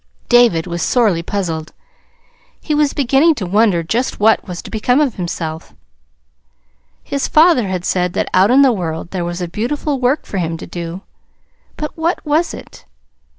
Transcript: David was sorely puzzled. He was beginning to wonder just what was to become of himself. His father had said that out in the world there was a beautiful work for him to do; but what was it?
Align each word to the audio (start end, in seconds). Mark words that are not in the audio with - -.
David 0.29 0.65
was 0.65 0.81
sorely 0.81 1.21
puzzled. 1.21 1.73
He 2.59 2.73
was 2.73 2.91
beginning 2.91 3.35
to 3.35 3.45
wonder 3.45 3.83
just 3.83 4.19
what 4.19 4.47
was 4.47 4.63
to 4.63 4.71
become 4.71 4.99
of 4.99 5.13
himself. 5.13 5.75
His 7.03 7.27
father 7.27 7.67
had 7.67 7.85
said 7.85 8.13
that 8.13 8.27
out 8.33 8.49
in 8.49 8.63
the 8.63 8.73
world 8.73 9.11
there 9.11 9.23
was 9.23 9.41
a 9.43 9.47
beautiful 9.47 9.99
work 9.99 10.25
for 10.25 10.39
him 10.39 10.57
to 10.57 10.65
do; 10.65 11.01
but 11.77 11.95
what 11.95 12.25
was 12.25 12.51
it? 12.51 12.83